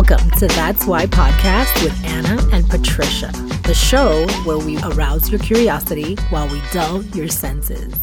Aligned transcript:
Welcome 0.00 0.30
to 0.38 0.46
That's 0.46 0.86
Why 0.86 1.04
podcast 1.04 1.84
with 1.84 1.94
Anna 2.06 2.42
and 2.54 2.66
Patricia, 2.66 3.26
the 3.64 3.74
show 3.74 4.26
where 4.44 4.56
we 4.56 4.78
arouse 4.82 5.28
your 5.28 5.38
curiosity 5.40 6.14
while 6.30 6.48
we 6.48 6.62
dull 6.72 7.02
your 7.14 7.28
senses. 7.28 7.94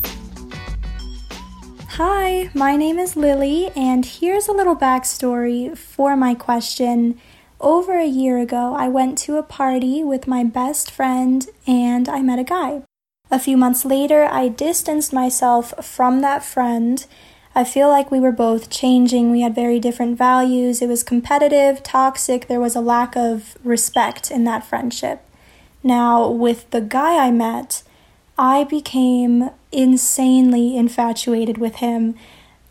Hi, 1.88 2.52
my 2.54 2.76
name 2.76 3.00
is 3.00 3.16
Lily, 3.16 3.72
and 3.76 4.06
here's 4.06 4.48
a 4.48 4.52
little 4.52 4.76
backstory 4.76 5.76
for 5.76 6.16
my 6.16 6.36
question. 6.36 7.20
Over 7.60 7.98
a 7.98 8.06
year 8.06 8.38
ago, 8.38 8.76
I 8.76 8.90
went 8.90 9.18
to 9.20 9.38
a 9.38 9.44
party 9.44 10.04
with 10.04 10.28
my 10.28 10.44
best 10.44 10.92
friend 10.92 11.48
and 11.66 12.08
I 12.08 12.22
met 12.22 12.38
a 12.38 12.44
guy. 12.44 12.84
A 13.32 13.40
few 13.40 13.58
months 13.58 13.86
later, 13.86 14.26
I 14.26 14.50
distanced 14.50 15.14
myself 15.14 15.74
from 15.84 16.22
that 16.22 16.46
friend 16.46 17.04
I 17.58 17.64
feel 17.64 17.88
like 17.88 18.12
we 18.12 18.20
were 18.20 18.32
both 18.32 18.70
changing. 18.70 19.32
We 19.32 19.42
had 19.42 19.56
very 19.56 19.80
different 19.80 20.16
values. 20.16 20.80
It 20.80 20.88
was 20.88 21.02
competitive, 21.02 21.82
toxic. 21.82 22.48
There 22.48 22.60
was 22.60 22.76
a 22.76 22.82
lack 22.82 23.16
of 23.16 23.58
respect 23.64 24.30
in 24.30 24.44
that 24.44 24.64
friendship. 24.64 25.26
Now, 25.82 26.30
with 26.30 26.70
the 26.70 26.82
guy 26.82 27.18
I 27.18 27.32
met, 27.32 27.82
I 28.38 28.64
became 28.64 29.50
insanely 29.72 30.78
infatuated 30.78 31.58
with 31.58 31.78
him. 31.78 32.14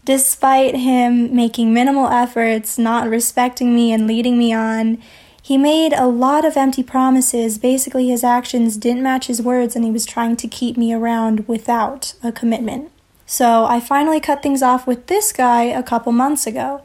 Despite 0.04 0.76
him 0.76 1.34
making 1.34 1.74
minimal 1.74 2.06
efforts, 2.06 2.78
not 2.78 3.09
respecting 3.09 3.74
me, 3.74 3.90
and 3.92 4.06
leading 4.06 4.38
me 4.38 4.54
on, 4.54 5.02
he 5.42 5.59
made 5.59 5.95
a 5.95 6.06
lot 6.06 6.45
of 6.45 6.56
empty 6.56 6.84
promises. 6.84 7.59
Basically, 7.59 8.10
his 8.10 8.23
actions 8.23 8.76
didn't 8.76 9.02
match 9.02 9.26
his 9.26 9.42
words, 9.42 9.74
and 9.74 9.84
he 9.84 9.90
was 9.90 10.06
trying 10.06 10.37
to 10.37 10.46
keep 10.46 10.76
me 10.76 10.95
around 10.95 11.48
without 11.48 12.14
a 12.23 12.30
commitment. 12.30 12.92
So 13.27 13.65
I 13.65 13.80
finally 13.80 14.21
cut 14.21 14.41
things 14.41 14.62
off 14.62 14.87
with 14.87 15.09
this 15.09 15.32
guy 15.32 15.65
a 15.65 15.82
couple 15.82 16.13
months 16.13 16.46
ago. 16.46 16.82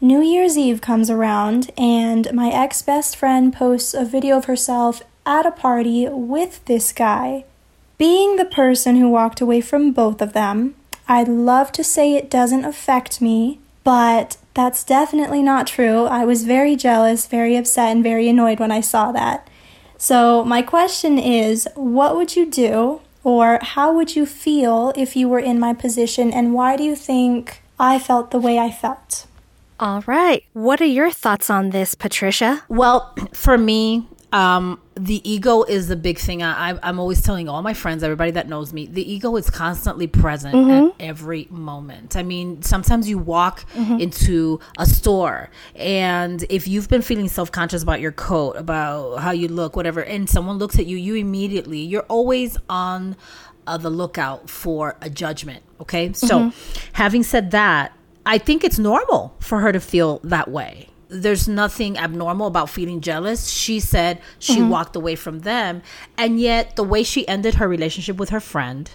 New 0.00 0.22
Year's 0.22 0.56
Eve 0.56 0.80
comes 0.80 1.10
around, 1.10 1.70
and 1.76 2.32
my 2.32 2.48
ex 2.50 2.80
best 2.80 3.16
friend 3.16 3.52
posts 3.52 3.92
a 3.92 4.04
video 4.04 4.38
of 4.38 4.46
herself 4.46 5.02
at 5.26 5.46
a 5.46 5.50
party 5.50 6.08
with 6.08 6.64
this 6.64 6.92
guy. 6.92 7.44
Being 7.98 8.36
the 8.36 8.44
person 8.46 8.96
who 8.96 9.08
walked 9.08 9.40
away 9.40 9.60
from 9.60 9.92
both 9.92 10.20
of 10.20 10.32
them, 10.32 10.74
I'd 11.06 11.28
love 11.28 11.70
to 11.72 11.84
say 11.84 12.14
it 12.14 12.30
doesn't 12.30 12.64
affect 12.64 13.20
me, 13.20 13.60
but 13.84 14.38
that's 14.54 14.84
definitely 14.84 15.42
not 15.42 15.66
true. 15.66 16.04
I 16.04 16.24
was 16.24 16.44
very 16.44 16.76
jealous, 16.76 17.26
very 17.26 17.56
upset, 17.56 17.92
and 17.92 18.02
very 18.02 18.28
annoyed 18.28 18.58
when 18.58 18.72
I 18.72 18.80
saw 18.80 19.12
that. 19.12 19.48
So, 19.98 20.44
my 20.44 20.62
question 20.62 21.18
is 21.18 21.68
what 21.74 22.16
would 22.16 22.36
you 22.36 22.50
do 22.50 23.00
or 23.24 23.58
how 23.60 23.92
would 23.92 24.14
you 24.14 24.26
feel 24.26 24.92
if 24.94 25.16
you 25.16 25.28
were 25.28 25.40
in 25.40 25.58
my 25.58 25.72
position, 25.72 26.32
and 26.32 26.52
why 26.54 26.76
do 26.76 26.84
you 26.84 26.94
think 26.94 27.62
I 27.80 27.98
felt 27.98 28.30
the 28.30 28.38
way 28.38 28.58
I 28.58 28.70
felt? 28.70 29.26
All 29.80 30.02
right. 30.06 30.44
What 30.52 30.80
are 30.80 30.86
your 30.86 31.10
thoughts 31.10 31.50
on 31.50 31.70
this, 31.70 31.94
Patricia? 31.94 32.62
Well, 32.68 33.14
for 33.32 33.58
me, 33.58 34.06
um, 34.32 34.80
the 34.96 35.28
ego 35.28 35.64
is 35.64 35.88
the 35.88 35.96
big 35.96 36.18
thing. 36.18 36.42
I, 36.42 36.78
am 36.88 37.00
always 37.00 37.20
telling 37.20 37.48
all 37.48 37.62
my 37.62 37.74
friends, 37.74 38.04
everybody 38.04 38.30
that 38.32 38.48
knows 38.48 38.72
me, 38.72 38.86
the 38.86 39.12
ego 39.12 39.34
is 39.36 39.50
constantly 39.50 40.06
present 40.06 40.54
mm-hmm. 40.54 40.86
at 40.88 40.94
every 41.00 41.48
moment. 41.50 42.16
I 42.16 42.22
mean, 42.22 42.62
sometimes 42.62 43.08
you 43.08 43.18
walk 43.18 43.68
mm-hmm. 43.72 43.98
into 43.98 44.60
a 44.78 44.86
store, 44.86 45.50
and 45.74 46.44
if 46.48 46.68
you've 46.68 46.88
been 46.88 47.02
feeling 47.02 47.28
self 47.28 47.50
conscious 47.50 47.82
about 47.82 48.00
your 48.00 48.12
coat, 48.12 48.52
about 48.52 49.18
how 49.18 49.32
you 49.32 49.48
look, 49.48 49.74
whatever, 49.74 50.00
and 50.00 50.30
someone 50.30 50.58
looks 50.58 50.78
at 50.78 50.86
you, 50.86 50.96
you 50.96 51.16
immediately, 51.16 51.80
you're 51.80 52.02
always 52.02 52.56
on 52.68 53.16
uh, 53.66 53.76
the 53.76 53.90
lookout 53.90 54.48
for 54.48 54.96
a 55.00 55.10
judgment. 55.10 55.64
Okay. 55.80 56.10
Mm-hmm. 56.10 56.26
So, 56.26 56.52
having 56.92 57.24
said 57.24 57.50
that, 57.50 57.92
I 58.24 58.38
think 58.38 58.62
it's 58.62 58.78
normal 58.78 59.34
for 59.40 59.60
her 59.60 59.72
to 59.72 59.80
feel 59.80 60.20
that 60.22 60.48
way 60.48 60.88
there's 61.14 61.48
nothing 61.48 61.96
abnormal 61.96 62.46
about 62.46 62.68
feeling 62.68 63.00
jealous. 63.00 63.48
She 63.48 63.80
said 63.80 64.20
she 64.38 64.56
mm-hmm. 64.56 64.68
walked 64.68 64.96
away 64.96 65.14
from 65.16 65.40
them. 65.40 65.82
And 66.18 66.40
yet, 66.40 66.76
the 66.76 66.84
way 66.84 67.02
she 67.02 67.26
ended 67.28 67.54
her 67.54 67.68
relationship 67.68 68.16
with 68.16 68.30
her 68.30 68.40
friend 68.40 68.90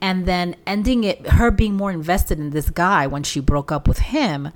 and 0.00 0.26
then 0.26 0.56
ending 0.66 1.04
it, 1.04 1.26
her 1.26 1.50
being 1.50 1.74
more 1.74 1.90
invested 1.90 2.38
in 2.38 2.50
this 2.50 2.70
guy 2.70 3.06
when 3.06 3.22
she 3.22 3.40
broke 3.40 3.72
up 3.72 3.88
with 3.88 3.98
him, 3.98 4.52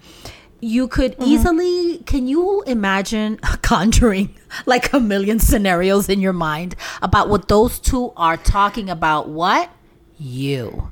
you 0.60 0.88
could 0.88 1.12
mm-hmm. 1.12 1.25
easily, 1.25 1.98
can 2.06 2.26
you 2.26 2.62
imagine 2.62 3.38
conjuring 3.62 4.34
like 4.66 4.92
a 4.92 5.00
million 5.00 5.38
scenarios 5.38 6.09
in 6.09 6.21
your 6.21 6.32
mind 6.32 6.77
about 7.03 7.28
what 7.28 7.48
those 7.48 7.78
two 7.78 8.12
are 8.16 8.37
talking 8.37 8.91
about? 8.91 9.28
What? 9.28 9.71
You 10.19 10.91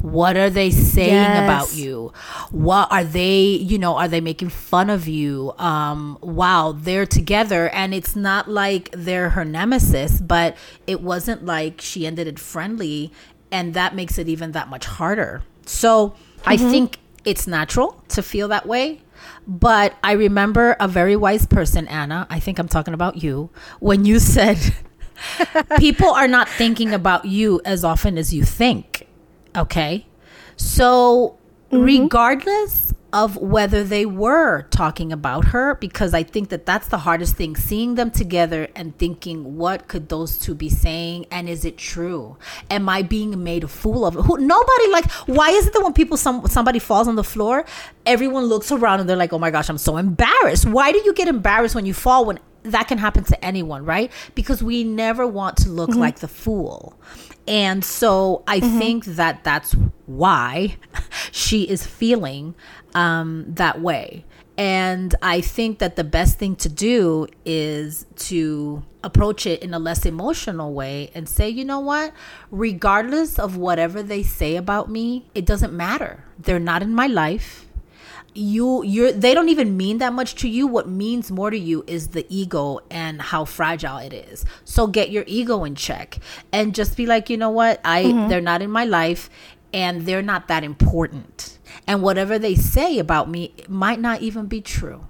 what 0.00 0.36
are 0.36 0.50
they 0.50 0.70
saying 0.70 1.12
yes. 1.12 1.44
about 1.44 1.76
you? 1.76 2.12
What 2.50 2.90
are 2.90 3.04
they, 3.04 3.42
you 3.42 3.78
know, 3.78 3.96
are 3.96 4.08
they 4.08 4.20
making 4.20 4.50
fun 4.50 4.90
of 4.90 5.08
you? 5.08 5.52
Um, 5.58 6.18
wow, 6.20 6.72
they're 6.76 7.06
together 7.06 7.68
and 7.70 7.94
it's 7.94 8.14
not 8.14 8.48
like 8.48 8.90
they're 8.92 9.30
her 9.30 9.44
nemesis, 9.44 10.20
but 10.20 10.56
it 10.86 11.00
wasn't 11.00 11.44
like 11.44 11.80
she 11.80 12.06
ended 12.06 12.26
it 12.26 12.38
friendly 12.38 13.12
and 13.50 13.74
that 13.74 13.94
makes 13.94 14.18
it 14.18 14.28
even 14.28 14.52
that 14.52 14.68
much 14.68 14.86
harder. 14.86 15.42
So, 15.66 16.10
mm-hmm. 16.10 16.48
I 16.50 16.56
think 16.56 16.98
it's 17.24 17.46
natural 17.46 18.02
to 18.08 18.22
feel 18.22 18.48
that 18.48 18.66
way. 18.66 19.02
But 19.46 19.96
I 20.02 20.12
remember 20.12 20.76
a 20.78 20.88
very 20.88 21.16
wise 21.16 21.46
person, 21.46 21.88
Anna, 21.88 22.26
I 22.30 22.40
think 22.40 22.58
I'm 22.58 22.68
talking 22.68 22.94
about 22.94 23.22
you, 23.22 23.50
when 23.80 24.04
you 24.04 24.18
said, 24.18 24.58
people 25.78 26.08
are 26.08 26.28
not 26.28 26.48
thinking 26.48 26.92
about 26.92 27.24
you 27.24 27.60
as 27.64 27.84
often 27.84 28.18
as 28.18 28.32
you 28.32 28.44
think. 28.44 28.97
Okay. 29.56 30.06
So, 30.56 31.38
mm-hmm. 31.70 31.82
regardless 31.82 32.94
of 33.12 33.36
whether 33.38 33.82
they 33.82 34.04
were 34.04 34.62
talking 34.70 35.12
about 35.12 35.46
her, 35.46 35.74
because 35.76 36.12
I 36.12 36.22
think 36.22 36.50
that 36.50 36.66
that's 36.66 36.88
the 36.88 36.98
hardest 36.98 37.36
thing 37.36 37.56
seeing 37.56 37.94
them 37.94 38.10
together 38.10 38.68
and 38.76 38.96
thinking, 38.98 39.56
what 39.56 39.88
could 39.88 40.10
those 40.10 40.38
two 40.38 40.54
be 40.54 40.68
saying? 40.68 41.26
And 41.30 41.48
is 41.48 41.64
it 41.64 41.78
true? 41.78 42.36
Am 42.70 42.88
I 42.88 43.02
being 43.02 43.42
made 43.42 43.64
a 43.64 43.68
fool 43.68 44.04
of? 44.04 44.14
Who, 44.14 44.36
nobody, 44.38 44.88
like, 44.90 45.10
why 45.26 45.50
is 45.50 45.66
it 45.66 45.72
that 45.72 45.82
when 45.82 45.94
people, 45.94 46.18
some, 46.18 46.46
somebody 46.48 46.78
falls 46.78 47.08
on 47.08 47.16
the 47.16 47.24
floor, 47.24 47.64
everyone 48.04 48.44
looks 48.44 48.70
around 48.70 49.00
and 49.00 49.08
they're 49.08 49.16
like, 49.16 49.32
oh 49.32 49.38
my 49.38 49.50
gosh, 49.50 49.70
I'm 49.70 49.78
so 49.78 49.96
embarrassed. 49.96 50.66
Why 50.66 50.92
do 50.92 50.98
you 50.98 51.14
get 51.14 51.28
embarrassed 51.28 51.74
when 51.74 51.86
you 51.86 51.94
fall 51.94 52.26
when 52.26 52.38
that 52.62 52.88
can 52.88 52.98
happen 52.98 53.24
to 53.24 53.44
anyone, 53.44 53.84
right? 53.84 54.10
Because 54.34 54.62
we 54.62 54.84
never 54.84 55.26
want 55.26 55.56
to 55.58 55.68
look 55.68 55.90
mm-hmm. 55.90 56.00
like 56.00 56.18
the 56.18 56.28
fool. 56.28 56.98
And 57.46 57.84
so 57.84 58.42
I 58.46 58.60
mm-hmm. 58.60 58.78
think 58.78 59.04
that 59.06 59.42
that's 59.44 59.72
why 60.06 60.76
she 61.32 61.62
is 61.62 61.86
feeling 61.86 62.54
um, 62.94 63.46
that 63.48 63.80
way. 63.80 64.24
And 64.58 65.14
I 65.22 65.40
think 65.40 65.78
that 65.78 65.94
the 65.94 66.02
best 66.02 66.38
thing 66.40 66.56
to 66.56 66.68
do 66.68 67.28
is 67.44 68.06
to 68.16 68.82
approach 69.04 69.46
it 69.46 69.62
in 69.62 69.72
a 69.72 69.78
less 69.78 70.04
emotional 70.04 70.74
way 70.74 71.12
and 71.14 71.28
say, 71.28 71.48
you 71.48 71.64
know 71.64 71.78
what? 71.78 72.12
Regardless 72.50 73.38
of 73.38 73.56
whatever 73.56 74.02
they 74.02 74.24
say 74.24 74.56
about 74.56 74.90
me, 74.90 75.30
it 75.32 75.46
doesn't 75.46 75.72
matter. 75.72 76.24
They're 76.40 76.58
not 76.58 76.82
in 76.82 76.92
my 76.92 77.06
life 77.06 77.67
you 78.34 78.82
you're 78.84 79.12
they 79.12 79.34
don't 79.34 79.48
even 79.48 79.76
mean 79.76 79.98
that 79.98 80.12
much 80.12 80.34
to 80.36 80.48
you. 80.48 80.66
What 80.66 80.88
means 80.88 81.30
more 81.30 81.50
to 81.50 81.58
you 81.58 81.84
is 81.86 82.08
the 82.08 82.26
ego 82.28 82.80
and 82.90 83.20
how 83.20 83.44
fragile 83.44 83.98
it 83.98 84.12
is. 84.12 84.44
So 84.64 84.86
get 84.86 85.10
your 85.10 85.24
ego 85.26 85.64
in 85.64 85.74
check 85.74 86.18
and 86.52 86.74
just 86.74 86.96
be 86.96 87.06
like 87.06 87.30
you 87.30 87.36
know 87.36 87.50
what? 87.50 87.80
I 87.84 88.04
mm-hmm. 88.04 88.28
they're 88.28 88.40
not 88.40 88.62
in 88.62 88.70
my 88.70 88.84
life 88.84 89.30
and 89.72 90.06
they're 90.06 90.22
not 90.22 90.48
that 90.48 90.64
important. 90.64 91.58
And 91.86 92.02
whatever 92.02 92.38
they 92.38 92.54
say 92.54 92.98
about 92.98 93.28
me 93.28 93.54
might 93.68 94.00
not 94.00 94.22
even 94.22 94.46
be 94.46 94.60
true. 94.60 95.06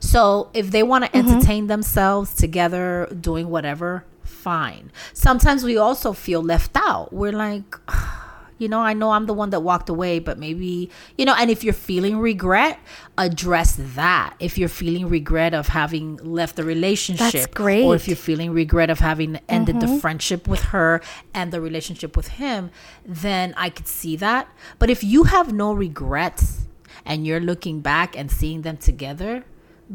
So 0.00 0.50
if 0.54 0.70
they 0.70 0.82
want 0.82 1.04
to 1.04 1.10
mm-hmm. 1.10 1.28
entertain 1.28 1.66
themselves 1.66 2.34
together 2.34 3.08
doing 3.20 3.48
whatever 3.48 4.04
fine. 4.42 4.90
Sometimes 5.12 5.62
we 5.62 5.76
also 5.76 6.12
feel 6.12 6.42
left 6.42 6.72
out. 6.74 7.12
We're 7.12 7.32
like 7.32 7.76
you 8.62 8.68
know, 8.68 8.80
I 8.80 8.94
know 8.94 9.10
I'm 9.10 9.26
the 9.26 9.34
one 9.34 9.50
that 9.50 9.60
walked 9.60 9.88
away, 9.88 10.20
but 10.20 10.38
maybe, 10.38 10.88
you 11.18 11.24
know, 11.24 11.34
and 11.36 11.50
if 11.50 11.64
you're 11.64 11.74
feeling 11.74 12.18
regret, 12.18 12.78
address 13.18 13.76
that. 13.78 14.34
If 14.38 14.56
you're 14.56 14.68
feeling 14.68 15.08
regret 15.08 15.52
of 15.52 15.68
having 15.68 16.16
left 16.18 16.54
the 16.54 16.64
relationship, 16.64 17.32
That's 17.32 17.46
great. 17.48 17.84
or 17.84 17.96
if 17.96 18.06
you're 18.06 18.16
feeling 18.16 18.52
regret 18.52 18.88
of 18.88 19.00
having 19.00 19.40
ended 19.48 19.76
mm-hmm. 19.76 19.94
the 19.94 20.00
friendship 20.00 20.46
with 20.46 20.62
her 20.66 21.02
and 21.34 21.52
the 21.52 21.60
relationship 21.60 22.16
with 22.16 22.28
him, 22.28 22.70
then 23.04 23.52
I 23.56 23.68
could 23.68 23.88
see 23.88 24.14
that. 24.16 24.48
But 24.78 24.88
if 24.88 25.02
you 25.02 25.24
have 25.24 25.52
no 25.52 25.72
regrets 25.72 26.68
and 27.04 27.26
you're 27.26 27.40
looking 27.40 27.80
back 27.80 28.16
and 28.16 28.30
seeing 28.30 28.62
them 28.62 28.76
together, 28.76 29.44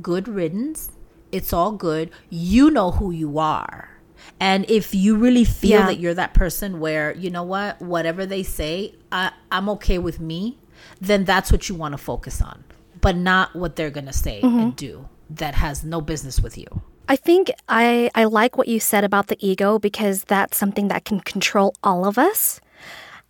good 0.02 0.28
riddance. 0.28 0.92
It's 1.32 1.52
all 1.52 1.72
good. 1.72 2.12
You 2.30 2.70
know 2.70 2.92
who 2.92 3.12
you 3.12 3.40
are 3.40 3.97
and 4.40 4.70
if 4.70 4.94
you 4.94 5.16
really 5.16 5.44
feel 5.44 5.80
yeah. 5.80 5.86
that 5.88 6.00
you're 6.00 6.14
that 6.14 6.34
person 6.34 6.80
where, 6.80 7.16
you 7.16 7.30
know 7.30 7.44
what, 7.44 7.82
whatever 7.82 8.26
they 8.26 8.44
say, 8.44 8.96
I, 9.12 9.32
I'm 9.52 9.70
okay 9.70 9.98
with 9.98 10.20
me, 10.20 10.58
then 11.02 11.26
that's 11.26 11.52
what 11.52 11.70
you 11.70 11.76
want 11.76 11.94
to 11.94 11.98
focus 11.98 12.42
on, 12.42 12.64
but 13.02 13.16
not 13.16 13.56
what 13.56 13.76
they're 13.76 13.90
going 13.90 14.06
to 14.06 14.14
say 14.14 14.42
mm-hmm. 14.42 14.60
and 14.60 14.76
do 14.76 15.08
that 15.30 15.56
has 15.56 15.84
no 15.84 16.02
business 16.02 16.40
with 16.40 16.58
you. 16.58 16.68
I 17.10 17.16
think 17.16 17.52
I, 17.70 18.10
I 18.16 18.26
like 18.26 18.58
what 18.58 18.68
you 18.68 18.80
said 18.80 19.04
about 19.04 19.28
the 19.28 19.38
ego 19.40 19.80
because 19.80 20.24
that's 20.26 20.58
something 20.58 20.90
that 20.90 21.06
can 21.06 21.20
control 21.22 21.74
all 21.84 22.06
of 22.06 22.18
us. 22.18 22.60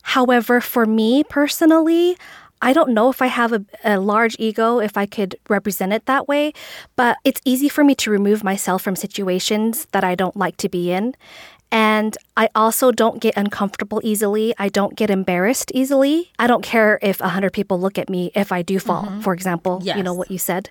However, 0.02 0.62
for 0.62 0.86
me 0.86 1.24
personally, 1.24 2.18
I 2.62 2.74
don't 2.74 2.90
know 2.90 3.10
if 3.10 3.22
I 3.22 3.28
have 3.28 3.54
a, 3.54 3.66
a 3.84 4.00
large 4.00 4.36
ego, 4.40 4.80
if 4.80 4.98
I 4.98 5.06
could 5.06 5.36
represent 5.50 5.94
it 5.94 6.06
that 6.06 6.28
way, 6.28 6.54
but 6.96 7.18
it's 7.24 7.42
easy 7.46 7.70
for 7.70 7.84
me 7.84 7.96
to 7.96 8.12
remove 8.12 8.44
myself 8.44 8.82
from 8.82 8.96
situations 8.96 9.88
that 9.92 10.04
I 10.04 10.16
don't 10.16 10.36
like 10.36 10.58
to 10.58 10.70
be 10.70 10.92
in. 10.92 11.16
And 11.72 12.18
I 12.38 12.50
also 12.56 12.92
don't 12.92 13.20
get 13.20 13.36
uncomfortable 13.36 14.00
easily. 14.04 14.54
I 14.58 14.70
don't 14.70 14.96
get 14.96 15.10
embarrassed 15.10 15.72
easily. 15.74 16.32
I 16.40 16.48
don't 16.48 16.64
care 16.64 16.98
if 17.02 17.20
100 17.20 17.52
people 17.52 17.80
look 17.80 17.98
at 17.98 18.10
me 18.10 18.32
if 18.34 18.52
I 18.52 18.62
do 18.62 18.80
fall, 18.80 19.04
mm-hmm. 19.04 19.20
for 19.20 19.34
example, 19.34 19.82
you 19.84 20.02
know 20.02 20.14
what 20.14 20.32
you 20.32 20.38
said. 20.38 20.70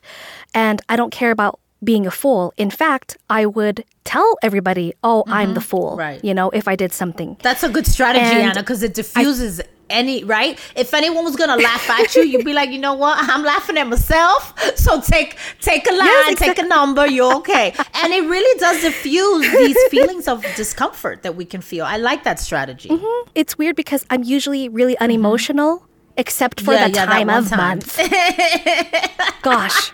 And 0.55 0.81
I 0.89 0.97
don't 0.97 1.11
care 1.11 1.31
about 1.31 1.61
being 1.85 2.07
a 2.07 2.11
fool. 2.11 2.55
In 2.57 2.71
fact, 2.71 3.19
I 3.29 3.45
would 3.45 3.85
tell 4.05 4.39
everybody, 4.43 4.95
oh, 5.05 5.25
I'm 5.27 5.53
the 5.53 5.61
mm-hmm. 5.61 5.69
fool, 5.69 5.97
Right. 5.97 6.25
you 6.25 6.33
know, 6.33 6.49
if 6.51 6.67
I 6.67 6.77
did 6.77 6.93
something. 6.93 7.37
That's 7.43 7.63
a 7.63 7.69
good 7.69 7.87
strategy, 7.87 8.25
And 8.25 8.51
Anna, 8.51 8.61
because 8.61 8.83
it 8.83 8.95
diffuses 8.95 9.61
any 9.91 10.25
right. 10.25 10.59
If 10.75 10.93
anyone 10.95 11.25
was 11.25 11.37
gonna 11.37 11.57
laugh 11.57 11.89
at 11.91 12.15
you, 12.15 12.23
you'd 12.25 12.45
be 12.45 12.53
like, 12.53 12.71
you 12.71 12.79
know 12.79 12.95
what? 12.95 13.17
I'm 13.21 13.43
laughing 13.45 13.77
at 13.79 13.87
myself. 13.87 14.55
So 14.77 15.01
take 15.01 15.37
take 15.61 15.87
a 15.89 15.93
line, 15.95 16.07
Yes, 16.07 16.39
take 16.39 16.59
a 16.59 16.63
number. 16.63 17.07
You're 17.07 17.35
okay. 17.37 17.75
and 17.95 18.13
it 18.13 18.23
really 18.29 18.59
does 18.61 18.81
diffuse 18.83 19.51
these 19.53 19.77
feelings 19.91 20.29
of 20.29 20.43
discomfort 20.57 21.23
that 21.23 21.37
we 21.37 21.45
can 21.45 21.61
feel. 21.61 21.85
I 21.85 21.97
like 21.97 22.25
that 22.25 22.39
strategy. 22.41 22.89
Mm-hmm. 22.89 23.31
It's 23.35 23.57
weird 23.59 23.77
because 23.77 24.05
I'm 24.11 24.23
usually 24.23 24.69
really 24.69 24.95
mm-hmm. 24.95 25.05
unemotional, 25.05 25.87
except 26.17 26.61
for 26.61 26.73
Yeah, 26.75 26.89
the 26.89 26.95
yeah, 26.95 27.07
time 27.07 27.31
of 27.31 27.49
time. 27.49 27.59
month. 27.79 27.99
Gosh. 29.43 29.93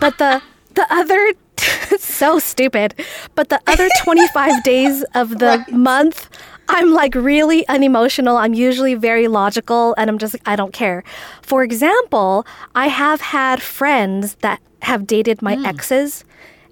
But 0.00 0.18
the 0.18 0.42
the 0.74 0.86
other 0.90 1.32
so 1.98 2.38
stupid. 2.38 2.94
But 3.34 3.48
the 3.48 3.60
other 3.66 3.88
25 4.02 4.62
days 4.64 5.04
of 5.14 5.38
the 5.38 5.64
month 5.70 6.28
I'm 6.68 6.92
like 6.92 7.14
really 7.14 7.66
unemotional. 7.68 8.36
I'm 8.36 8.54
usually 8.54 8.94
very 8.94 9.28
logical 9.28 9.94
and 9.98 10.08
I'm 10.10 10.18
just 10.18 10.34
like, 10.34 10.42
I 10.46 10.56
don't 10.56 10.72
care. 10.72 11.04
For 11.42 11.62
example, 11.62 12.46
I 12.74 12.88
have 12.88 13.20
had 13.20 13.60
friends 13.62 14.36
that 14.36 14.60
have 14.82 15.06
dated 15.06 15.40
my 15.42 15.54
Hmm. 15.56 15.66
exes 15.66 16.24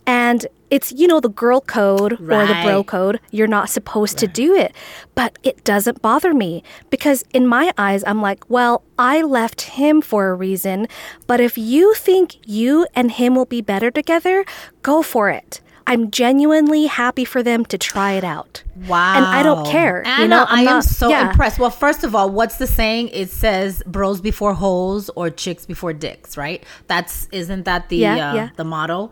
and 0.07 0.47
it's 0.71 0.91
you 0.93 1.07
know 1.07 1.21
the 1.21 1.29
girl 1.29 1.61
code 1.61 2.15
or 2.15 2.47
the 2.47 2.55
bro 2.65 2.83
code 2.83 3.21
you're 3.31 3.47
not 3.47 3.71
supposed 3.71 4.19
to 4.19 4.27
do 4.27 4.55
it 4.55 4.75
but 5.15 5.39
it 5.45 5.63
doesn't 5.65 6.03
bother 6.03 6.35
me 6.35 6.63
because 6.91 7.25
in 7.33 7.47
my 7.47 7.73
eyes 7.79 8.03
i'm 8.07 8.21
like 8.21 8.43
well 8.51 8.83
i 8.99 9.23
left 9.23 9.61
him 9.63 10.01
for 10.03 10.29
a 10.31 10.35
reason 10.35 10.89
but 11.29 11.41
if 11.41 11.57
you 11.57 11.95
think 11.95 12.37
you 12.45 12.85
and 12.95 13.13
him 13.13 13.35
will 13.37 13.45
be 13.47 13.61
better 13.61 13.91
together 13.93 14.45
go 14.83 15.03
for 15.03 15.31
it 15.31 15.61
i'm 15.87 16.11
genuinely 16.11 16.87
happy 16.87 17.25
for 17.25 17.43
them 17.43 17.65
to 17.65 17.77
try 17.79 18.13
it 18.13 18.25
out 18.25 18.63
Wow. 18.89 19.17
and 19.17 19.25
i 19.25 19.43
don't 19.43 19.67
care 19.67 20.05
Anna, 20.07 20.23
you 20.23 20.29
know 20.29 20.45
I'm 20.49 20.59
I 20.59 20.61
am 20.61 20.65
not- 20.67 20.85
so 20.85 21.09
yeah. 21.09 21.29
impressed. 21.31 21.59
Well, 21.59 21.71
first 21.71 22.05
of 22.05 22.15
all, 22.15 22.31
what's 22.31 22.57
the 22.57 22.67
saying? 22.67 23.09
It 23.13 23.31
says 23.31 23.83
bros 23.87 24.21
before 24.21 24.55
hoes 24.55 25.11
or 25.15 25.31
chicks 25.31 25.67
before 25.67 25.93
dicks, 25.93 26.37
right? 26.37 26.65
That's 26.87 27.29
isn't 27.33 27.65
that 27.65 27.89
the 27.89 27.97
Yeah, 27.99 28.13
uh, 28.13 28.17
yeah. 28.17 28.47
Mm-hmm. 28.47 28.57
the 28.57 28.65
motto? 28.65 29.11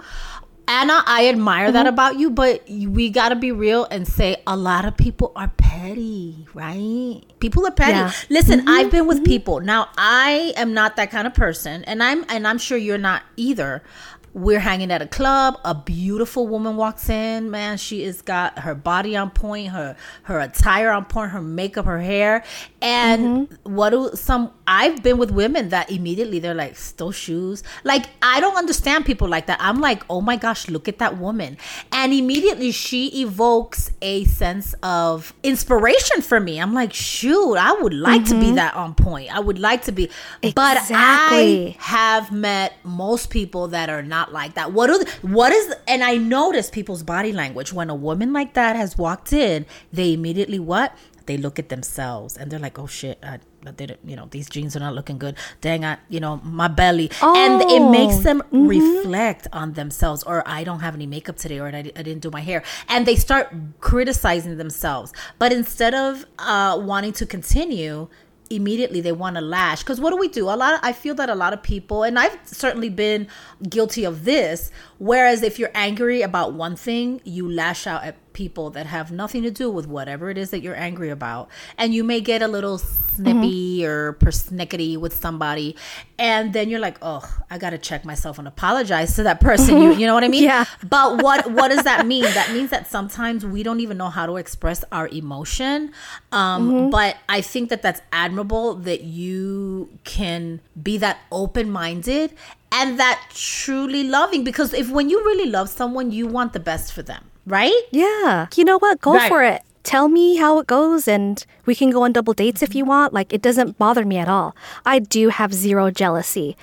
Anna, 0.68 1.02
I 1.06 1.28
admire 1.28 1.72
that 1.72 1.86
about 1.88 2.18
you, 2.20 2.30
but 2.30 2.62
we 2.68 3.10
got 3.10 3.30
to 3.30 3.36
be 3.36 3.50
real 3.50 3.86
and 3.90 4.06
say 4.06 4.36
a 4.46 4.56
lot 4.56 4.84
of 4.84 4.96
people 4.96 5.32
are 5.34 5.50
petty, 5.56 6.46
right? 6.54 7.22
People 7.40 7.66
are 7.66 7.72
petty. 7.72 7.92
Yeah. 7.98 8.12
Listen, 8.30 8.68
I've 8.68 8.90
been 8.90 9.06
with 9.08 9.24
people. 9.24 9.58
Now, 9.60 9.88
I 9.98 10.52
am 10.56 10.72
not 10.72 10.94
that 10.96 11.10
kind 11.10 11.26
of 11.26 11.34
person, 11.34 11.82
and 11.84 12.02
I'm 12.02 12.24
and 12.28 12.46
I'm 12.46 12.58
sure 12.58 12.78
you're 12.78 12.98
not 12.98 13.22
either. 13.36 13.82
We're 14.32 14.60
hanging 14.60 14.90
at 14.90 15.02
a 15.02 15.06
club. 15.06 15.58
A 15.64 15.74
beautiful 15.74 16.46
woman 16.46 16.76
walks 16.76 17.08
in. 17.08 17.50
Man, 17.50 17.78
she 17.78 18.04
has 18.04 18.22
got 18.22 18.60
her 18.60 18.74
body 18.74 19.16
on 19.16 19.30
point, 19.30 19.68
her 19.68 19.96
her 20.24 20.38
attire 20.38 20.90
on 20.90 21.04
point, 21.06 21.32
her 21.32 21.42
makeup, 21.42 21.86
her 21.86 22.00
hair. 22.00 22.44
And 22.80 23.48
mm-hmm. 23.48 23.74
what 23.74 23.90
do 23.90 24.10
some? 24.14 24.52
I've 24.70 25.02
been 25.02 25.18
with 25.18 25.32
women 25.32 25.70
that 25.70 25.90
immediately 25.90 26.38
they're 26.38 26.54
like, 26.54 26.76
"Those 26.96 27.16
shoes." 27.16 27.64
Like 27.82 28.06
I 28.22 28.38
don't 28.38 28.56
understand 28.56 29.04
people 29.04 29.26
like 29.26 29.46
that. 29.46 29.58
I'm 29.60 29.80
like, 29.80 30.04
"Oh 30.08 30.20
my 30.20 30.36
gosh, 30.36 30.68
look 30.68 30.86
at 30.86 30.98
that 30.98 31.18
woman!" 31.18 31.58
And 31.90 32.12
immediately 32.12 32.70
she 32.70 33.08
evokes 33.20 33.90
a 34.00 34.24
sense 34.26 34.74
of 34.84 35.34
inspiration 35.42 36.22
for 36.22 36.38
me. 36.38 36.60
I'm 36.60 36.72
like, 36.72 36.92
"Shoot, 36.92 37.56
I 37.56 37.72
would 37.82 37.92
like 37.92 38.24
to 38.26 38.34
be 38.38 38.46
mm-hmm. 38.46 38.54
that 38.62 38.74
on 38.76 38.94
point. 38.94 39.34
I 39.34 39.40
would 39.40 39.58
like 39.58 39.82
to 39.86 39.92
be." 39.92 40.08
But 40.54 40.78
I 40.90 41.74
have 41.78 42.30
met 42.30 42.74
most 42.84 43.30
people 43.30 43.66
that 43.68 43.90
are 43.90 44.04
not 44.04 44.32
like 44.32 44.54
that. 44.54 44.72
What 44.72 44.88
are 44.88 45.00
the, 45.00 45.10
what 45.22 45.50
is 45.50 45.74
and 45.88 46.04
I 46.04 46.16
notice 46.16 46.70
people's 46.70 47.02
body 47.02 47.32
language 47.32 47.72
when 47.72 47.90
a 47.90 47.94
woman 47.96 48.32
like 48.32 48.54
that 48.54 48.76
has 48.76 48.96
walked 48.96 49.32
in, 49.32 49.66
they 49.92 50.12
immediately 50.12 50.60
what? 50.60 50.94
They 51.30 51.38
look 51.46 51.56
at 51.64 51.68
themselves 51.74 52.36
and 52.36 52.44
they're 52.50 52.64
like, 52.68 52.76
"Oh 52.84 52.88
shit, 53.00 53.16
I, 53.22 53.38
I 53.70 53.72
didn't, 53.80 54.00
you 54.10 54.16
know, 54.18 54.26
these 54.36 54.48
jeans 54.54 54.72
are 54.76 54.80
not 54.86 54.94
looking 54.98 55.18
good. 55.24 55.34
Dang, 55.66 55.84
I, 55.90 55.92
you 56.14 56.20
know, 56.24 56.32
my 56.62 56.66
belly." 56.82 57.08
and 57.42 57.54
it 57.76 57.82
makes 57.98 58.16
Oh, 58.20 58.22
them 58.28 58.38
reflect 58.50 59.44
on 59.52 59.68
themselves 59.80 60.20
or 60.30 60.36
I 60.58 60.60
don't 60.68 60.80
have 60.86 60.94
any 61.00 61.06
makeup 61.06 61.36
today 61.44 61.58
or 61.60 61.66
I, 61.68 61.84
I 62.00 62.02
didn't 62.08 62.22
do 62.26 62.30
my 62.38 62.44
hair. 62.50 62.60
And 62.88 63.00
they 63.08 63.16
start 63.16 63.46
criticizing 63.90 64.56
themselves. 64.64 65.12
But 65.38 65.50
instead 65.60 65.94
of 65.94 66.26
uh 66.52 66.72
wanting 66.90 67.12
to 67.20 67.26
continue, 67.36 68.08
immediately 68.50 69.00
they 69.00 69.12
want 69.12 69.36
to 69.36 69.40
lash 69.40 69.78
because 69.82 70.00
what 70.00 70.10
do 70.10 70.16
we 70.16 70.26
do 70.26 70.44
a 70.50 70.56
lot 70.62 70.74
of, 70.74 70.80
i 70.82 70.92
feel 70.92 71.14
that 71.14 71.30
a 71.30 71.34
lot 71.36 71.52
of 71.52 71.62
people 71.62 72.02
and 72.02 72.18
i've 72.18 72.36
certainly 72.44 72.88
been 72.90 73.28
guilty 73.68 74.02
of 74.04 74.24
this 74.24 74.72
whereas 74.98 75.44
if 75.44 75.56
you're 75.56 75.70
angry 75.88 76.20
about 76.30 76.52
one 76.52 76.74
thing 76.74 77.20
you 77.22 77.48
lash 77.48 77.86
out 77.86 78.02
at 78.02 78.16
people 78.40 78.70
that 78.70 78.86
have 78.86 79.12
nothing 79.12 79.42
to 79.42 79.50
do 79.50 79.70
with 79.70 79.86
whatever 79.86 80.30
it 80.30 80.38
is 80.38 80.48
that 80.48 80.60
you're 80.64 80.80
angry 80.88 81.10
about. 81.10 81.50
And 81.76 81.92
you 81.92 82.02
may 82.02 82.20
get 82.22 82.40
a 82.40 82.48
little 82.48 82.78
snippy 82.78 83.84
or 83.84 84.14
persnickety 84.14 84.96
with 84.96 85.14
somebody 85.14 85.76
and 86.18 86.52
then 86.54 86.70
you're 86.70 86.80
like 86.80 86.96
oh 87.02 87.22
i 87.50 87.58
gotta 87.58 87.76
check 87.76 88.04
myself 88.04 88.38
and 88.38 88.48
apologize 88.48 89.14
to 89.16 89.22
that 89.24 89.40
person. 89.40 89.82
You, 89.82 89.92
you 89.92 90.06
know 90.06 90.14
what 90.14 90.24
i 90.24 90.28
mean? 90.28 90.44
Yeah. 90.50 90.64
but 90.88 91.22
what 91.22 91.50
what 91.56 91.68
does 91.68 91.84
that 91.84 92.06
mean? 92.06 92.24
That 92.24 92.50
means 92.52 92.70
that 92.70 92.86
sometimes 92.96 93.44
we 93.44 93.62
don't 93.62 93.80
even 93.80 93.96
know 93.98 94.08
how 94.08 94.24
to 94.26 94.36
express 94.36 94.84
our 94.90 95.08
emotion 95.08 95.92
um 96.32 96.90
but 96.90 97.16
i 97.28 97.40
think 97.40 97.68
that 97.68 97.82
that's 97.82 98.00
admirable 98.12 98.74
that 98.88 99.02
you 99.02 99.90
can 100.04 100.60
be 100.82 100.96
that 100.98 101.18
open-minded 101.30 102.32
and 102.72 102.98
that 102.98 103.18
truly 103.34 104.04
loving 104.04 104.44
because 104.44 104.72
if 104.72 104.88
when 104.90 105.10
you 105.10 105.18
really 105.30 105.50
love 105.50 105.68
someone 105.68 106.10
you 106.10 106.26
want 106.26 106.52
the 106.52 106.60
best 106.60 106.92
for 106.92 107.02
them 107.02 107.29
right 107.46 107.82
Yeah. 107.90 108.46
You 108.54 108.64
know 108.64 108.78
what? 108.78 109.00
Go 109.00 109.14
Right. 109.14 109.28
for 109.28 109.42
it. 109.42 109.62
Tell 109.82 110.08
me 110.08 110.36
how 110.36 110.58
it 110.58 110.66
goes 110.66 111.08
and 111.08 111.44
we 111.66 111.74
can 111.74 111.90
go 111.90 112.02
on 112.02 112.12
double 112.12 112.34
dates 112.34 112.62
if 112.62 112.74
you 112.74 112.84
want. 112.84 113.12
Like, 113.12 113.32
it 113.32 113.42
doesn't 113.42 113.78
bother 113.78 114.04
me 114.04 114.18
at 114.18 114.28
all. 114.28 114.54
I 114.84 114.98
do 114.98 115.28
have 115.30 115.54
zero 115.54 115.90
jealousy. 115.90 116.56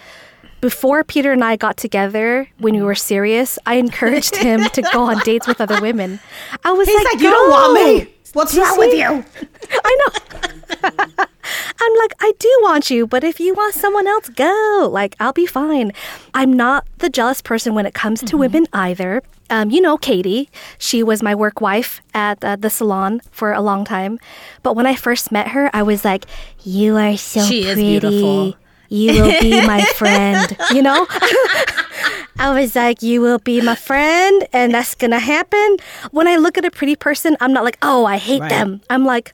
Before 0.61 1.03
Peter 1.03 1.31
and 1.31 1.43
I 1.43 1.55
got 1.55 1.77
together, 1.77 2.47
when 2.57 2.75
we 2.75 2.81
were 2.81 2.95
serious, 2.95 3.59
I 3.65 3.75
encouraged 3.75 4.35
him 4.47 4.63
to 4.69 4.81
go 4.93 5.03
on 5.03 5.19
dates 5.19 5.47
with 5.47 5.61
other 5.61 5.81
women. 5.81 6.19
I 6.63 6.71
was 6.71 6.87
he's 6.87 6.95
like, 6.95 7.13
like 7.13 7.23
you 7.23 7.29
don't 7.29 7.49
want 7.49 7.73
me 7.73 8.13
what's 8.33 8.55
wrong 8.55 8.77
with 8.77 8.93
you 8.93 9.23
I 9.71 9.97
know. 9.99 10.37
I'm 11.81 11.95
like, 11.97 12.13
I 12.19 12.33
do 12.39 12.59
want 12.61 12.89
you, 12.89 13.07
but 13.07 13.23
if 13.23 13.39
you 13.39 13.53
want 13.53 13.73
someone 13.73 14.07
else, 14.07 14.29
go. 14.29 14.89
Like, 14.91 15.15
I'll 15.19 15.33
be 15.33 15.45
fine. 15.45 15.91
I'm 16.33 16.51
not 16.51 16.85
the 16.97 17.09
jealous 17.09 17.41
person 17.41 17.73
when 17.73 17.85
it 17.85 17.93
comes 17.93 18.19
to 18.19 18.25
mm-hmm. 18.25 18.37
women 18.37 18.67
either. 18.73 19.23
Um, 19.49 19.71
you 19.71 19.79
know, 19.81 19.97
Katie, 19.97 20.49
she 20.77 21.03
was 21.03 21.23
my 21.23 21.33
work 21.35 21.61
wife 21.61 22.01
at 22.13 22.43
uh, 22.43 22.55
the 22.55 22.69
salon 22.69 23.21
for 23.31 23.53
a 23.53 23.61
long 23.61 23.85
time. 23.85 24.19
But 24.63 24.75
when 24.75 24.85
I 24.85 24.95
first 24.95 25.31
met 25.31 25.49
her, 25.49 25.69
I 25.73 25.83
was 25.83 26.03
like, 26.03 26.25
You 26.63 26.97
are 26.97 27.15
so 27.17 27.41
She 27.41 27.59
is 27.61 27.73
pretty. 27.75 27.99
beautiful. 27.99 28.55
You 28.89 29.13
will 29.13 29.39
be 29.39 29.51
my 29.67 29.83
friend. 29.83 30.55
You 30.73 30.81
know? 30.81 31.07
I 32.39 32.53
was 32.59 32.75
like, 32.75 33.01
you 33.01 33.19
will 33.21 33.39
be 33.39 33.61
my 33.61 33.75
friend, 33.75 34.47
and 34.53 34.73
that's 34.73 34.93
gonna 34.95 35.19
happen. 35.19 35.77
When 36.11 36.27
I 36.27 36.35
look 36.37 36.57
at 36.57 36.65
a 36.65 36.71
pretty 36.71 36.95
person, 36.95 37.35
I'm 37.41 37.51
not 37.51 37.63
like, 37.63 37.77
oh, 37.81 38.05
I 38.05 38.17
hate 38.17 38.41
Right. 38.41 38.49
them. 38.49 38.81
I'm 38.89 39.05
like, 39.05 39.33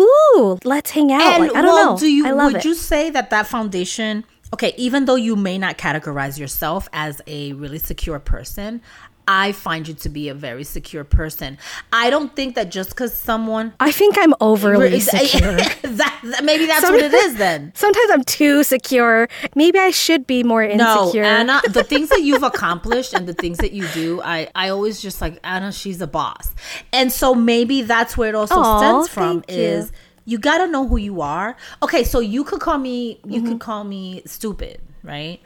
ooh, 0.00 0.58
let's 0.64 0.90
hang 0.92 1.10
out. 1.12 1.20
And 1.22 1.42
like, 1.42 1.50
I 1.56 1.62
don't 1.62 1.74
well, 1.74 1.92
know. 1.94 1.98
do 1.98 2.06
you 2.06 2.26
I 2.26 2.30
love 2.30 2.52
would 2.52 2.56
it. 2.60 2.64
you 2.64 2.74
say 2.74 3.10
that 3.10 3.30
that 3.30 3.46
foundation? 3.48 4.24
Okay, 4.52 4.72
even 4.76 5.04
though 5.06 5.16
you 5.16 5.34
may 5.34 5.58
not 5.58 5.78
categorize 5.78 6.38
yourself 6.38 6.88
as 6.92 7.20
a 7.26 7.52
really 7.54 7.78
secure 7.80 8.20
person, 8.20 8.80
I 9.26 9.52
find 9.52 9.88
you 9.88 9.94
to 9.94 10.08
be 10.08 10.28
a 10.28 10.34
very 10.34 10.64
secure 10.64 11.04
person. 11.04 11.58
I 11.92 12.10
don't 12.10 12.34
think 12.36 12.54
that 12.56 12.70
just 12.70 12.90
because 12.90 13.16
someone 13.16 13.72
I 13.80 13.90
think 13.92 14.16
I'm 14.18 14.34
overly 14.40 14.94
Is- 14.96 15.06
secure. 15.10 15.52
that, 15.52 16.40
maybe 16.44 16.66
that's 16.66 16.82
what 16.82 17.00
it 17.00 17.12
is 17.14 17.36
then. 17.36 17.72
Sometimes 17.76 18.10
I'm 18.10 18.24
too 18.24 18.62
secure. 18.64 19.28
Maybe 19.54 19.78
I 19.78 19.90
should 19.90 20.26
be 20.26 20.42
more 20.42 20.62
insecure. 20.62 21.22
No. 21.22 21.28
Anna, 21.28 21.60
the 21.68 21.84
things 21.92 22.08
that 22.10 22.22
you've 22.22 22.42
accomplished 22.42 23.14
and 23.14 23.26
the 23.26 23.34
things 23.34 23.58
that 23.58 23.72
you 23.72 23.86
do, 23.88 24.20
I, 24.22 24.48
I 24.54 24.68
always 24.68 25.00
just 25.00 25.20
like 25.20 25.38
Anna. 25.44 25.72
She's 25.72 26.00
a 26.00 26.06
boss, 26.06 26.54
and 26.92 27.10
so 27.12 27.34
maybe 27.34 27.82
that's 27.82 28.16
where 28.16 28.28
it 28.28 28.34
also 28.34 28.56
Aw, 28.56 28.78
stems 28.78 29.08
from. 29.08 29.36
you. 29.48 29.54
Is 29.56 29.92
you 30.26 30.38
got 30.38 30.58
to 30.58 30.66
know 30.66 30.86
who 30.88 30.96
you 30.96 31.20
are. 31.20 31.56
Okay, 31.82 32.02
so 32.04 32.18
you 32.20 32.44
could 32.44 32.60
call 32.60 32.78
me, 32.78 33.20
you 33.26 33.40
Mm-hmm. 33.40 33.48
could 33.52 33.60
call 33.60 33.84
me 33.84 34.22
stupid, 34.26 34.80
right? 35.02 35.40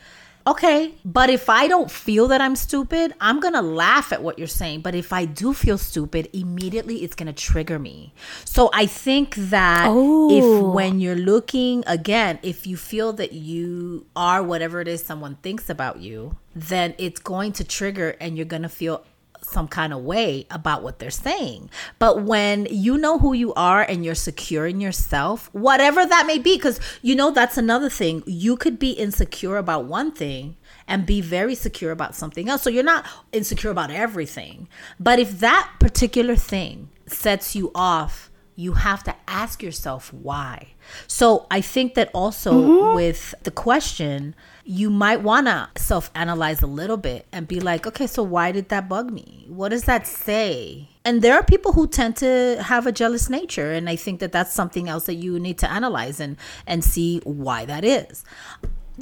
Okay, 0.48 0.94
but 1.04 1.28
if 1.28 1.50
I 1.50 1.68
don't 1.68 1.90
feel 1.90 2.28
that 2.28 2.40
I'm 2.40 2.56
stupid, 2.56 3.12
I'm 3.20 3.38
gonna 3.38 3.60
laugh 3.60 4.14
at 4.14 4.22
what 4.22 4.38
you're 4.38 4.48
saying. 4.48 4.80
But 4.80 4.94
if 4.94 5.12
I 5.12 5.26
do 5.26 5.52
feel 5.52 5.76
stupid, 5.76 6.30
immediately 6.32 7.04
it's 7.04 7.14
gonna 7.14 7.34
trigger 7.34 7.78
me. 7.78 8.14
So 8.46 8.70
I 8.72 8.86
think 8.86 9.34
that 9.36 9.86
Oh. 9.90 10.30
if 10.30 10.74
when 10.74 11.00
you're 11.00 11.16
looking 11.16 11.84
again, 11.86 12.38
if 12.42 12.66
you 12.66 12.78
feel 12.78 13.12
that 13.20 13.32
you 13.34 14.06
are 14.16 14.42
whatever 14.42 14.80
it 14.80 14.88
is 14.88 15.04
someone 15.04 15.36
thinks 15.42 15.68
about 15.68 16.00
you, 16.00 16.36
then 16.56 16.94
it's 16.96 17.20
going 17.20 17.52
to 17.52 17.62
trigger 17.64 18.16
and 18.18 18.36
you're 18.38 18.46
gonna 18.46 18.70
feel 18.70 19.04
some 19.42 19.68
kind 19.68 19.92
of 19.92 20.02
way 20.02 20.46
about 20.50 20.82
what 20.82 20.98
they're 20.98 21.10
saying. 21.10 21.70
But 21.98 22.22
when 22.22 22.66
you 22.70 22.98
know 22.98 23.18
who 23.18 23.32
you 23.32 23.54
are 23.54 23.82
and 23.82 24.04
you're 24.04 24.14
secure 24.14 24.66
in 24.66 24.80
yourself, 24.80 25.48
whatever 25.52 26.04
that 26.04 26.26
may 26.26 26.38
be, 26.38 26.56
because 26.56 26.80
you 27.02 27.14
know 27.14 27.30
that's 27.30 27.56
another 27.56 27.90
thing. 27.90 28.22
You 28.26 28.56
could 28.56 28.78
be 28.78 28.90
insecure 28.92 29.56
about 29.56 29.84
one 29.84 30.12
thing 30.12 30.56
and 30.86 31.06
be 31.06 31.20
very 31.20 31.54
secure 31.54 31.92
about 31.92 32.14
something 32.14 32.48
else. 32.48 32.62
So 32.62 32.70
you're 32.70 32.82
not 32.82 33.06
insecure 33.32 33.70
about 33.70 33.90
everything. 33.90 34.68
But 34.98 35.18
if 35.18 35.38
that 35.40 35.70
particular 35.78 36.36
thing 36.36 36.88
sets 37.06 37.54
you 37.54 37.70
off, 37.74 38.30
you 38.58 38.72
have 38.72 39.04
to 39.04 39.14
ask 39.28 39.62
yourself 39.62 40.12
why. 40.12 40.66
So 41.06 41.46
I 41.48 41.60
think 41.60 41.94
that 41.94 42.10
also 42.12 42.52
mm-hmm. 42.52 42.96
with 42.96 43.32
the 43.44 43.52
question, 43.52 44.34
you 44.64 44.90
might 44.90 45.22
want 45.22 45.46
to 45.46 45.68
self 45.76 46.10
analyze 46.16 46.60
a 46.60 46.66
little 46.66 46.96
bit 46.96 47.26
and 47.30 47.46
be 47.46 47.60
like, 47.60 47.86
okay, 47.86 48.08
so 48.08 48.24
why 48.24 48.50
did 48.50 48.68
that 48.70 48.88
bug 48.88 49.12
me? 49.12 49.46
What 49.48 49.68
does 49.68 49.84
that 49.84 50.08
say? 50.08 50.88
And 51.04 51.22
there 51.22 51.34
are 51.34 51.44
people 51.44 51.72
who 51.72 51.86
tend 51.86 52.16
to 52.16 52.60
have 52.60 52.88
a 52.88 52.90
jealous 52.90 53.30
nature. 53.30 53.70
And 53.70 53.88
I 53.88 53.94
think 53.94 54.18
that 54.18 54.32
that's 54.32 54.52
something 54.52 54.88
else 54.88 55.06
that 55.06 55.14
you 55.14 55.38
need 55.38 55.58
to 55.58 55.70
analyze 55.70 56.18
and, 56.18 56.36
and 56.66 56.82
see 56.82 57.20
why 57.22 57.64
that 57.64 57.84
is. 57.84 58.24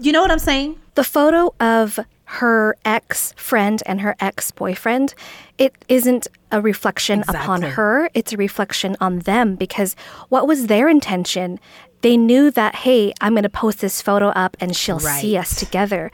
You 0.00 0.12
know 0.12 0.20
what 0.22 0.30
I'm 0.30 0.38
saying? 0.38 0.76
the 0.94 1.04
photo 1.04 1.54
of 1.60 2.00
her 2.24 2.74
ex 2.86 3.32
friend 3.36 3.82
and 3.86 4.00
her 4.00 4.16
ex 4.18 4.50
boyfriend, 4.50 5.14
it 5.58 5.74
isn't 5.88 6.26
a 6.50 6.60
reflection 6.62 7.22
upon 7.28 7.60
her, 7.62 8.08
it's 8.14 8.32
a 8.32 8.36
reflection 8.38 8.96
on 9.00 9.18
them 9.20 9.56
because 9.56 9.94
what 10.30 10.46
was 10.48 10.66
their 10.68 10.88
intention? 10.88 11.60
They 12.00 12.16
knew 12.16 12.50
that, 12.52 12.76
hey, 12.76 13.12
I'm 13.20 13.34
going 13.34 13.42
to 13.42 13.48
post 13.50 13.80
this 13.80 14.00
photo 14.00 14.28
up 14.28 14.56
and 14.58 14.74
she'll 14.74 15.00
see 15.00 15.36
us 15.36 15.54
together. 15.58 16.10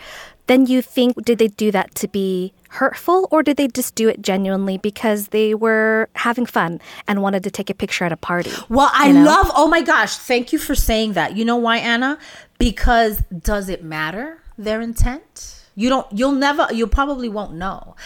Then 0.48 0.66
you 0.66 0.82
think, 0.82 1.24
did 1.24 1.38
they 1.38 1.48
do 1.48 1.70
that 1.70 1.94
to 1.96 2.08
be 2.08 2.52
hurtful 2.70 3.28
or 3.30 3.42
did 3.44 3.56
they 3.56 3.68
just 3.68 3.94
do 3.94 4.08
it 4.08 4.20
genuinely 4.22 4.78
because 4.78 5.28
they 5.28 5.54
were 5.54 6.08
having 6.16 6.46
fun 6.46 6.80
and 7.06 7.22
wanted 7.22 7.44
to 7.44 7.50
take 7.50 7.70
a 7.70 7.74
picture 7.74 8.04
at 8.04 8.10
a 8.12 8.16
party? 8.16 8.50
Well, 8.68 8.90
I 8.92 9.08
You 9.08 9.12
know? 9.14 9.24
love, 9.24 9.50
oh 9.54 9.68
my 9.68 9.82
gosh, 9.82 10.16
thank 10.16 10.52
you 10.52 10.58
for 10.58 10.74
saying 10.74 11.12
that. 11.12 11.36
You 11.36 11.44
know 11.44 11.56
why, 11.56 11.76
Anna? 11.78 12.18
Because 12.62 13.22
does 13.22 13.68
it 13.68 13.82
matter 13.82 14.38
their 14.56 14.80
intent? 14.80 15.64
You 15.74 15.88
don't, 15.88 16.06
you'll 16.12 16.30
never, 16.30 16.68
you 16.72 16.86
probably 16.86 17.28
won't 17.28 17.54
know. 17.54 17.96